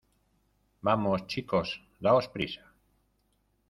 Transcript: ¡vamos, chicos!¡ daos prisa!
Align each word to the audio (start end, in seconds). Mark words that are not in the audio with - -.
¡vamos, 0.87 1.27
chicos!¡ 1.27 1.79
daos 2.03 2.27
prisa! 2.33 2.63